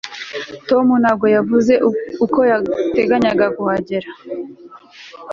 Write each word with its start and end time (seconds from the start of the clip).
tom 0.69 0.85
ntabwo 1.01 1.25
yavuze 1.35 1.73
uko 2.25 2.39
yateganyaga 2.51 3.45
kuhagera 3.55 4.09